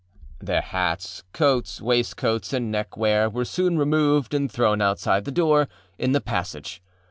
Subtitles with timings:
[0.41, 5.67] â Their hats, coats, waistcoats and neckwear were soon removed and thrown outside the door,
[5.99, 6.81] in the passage.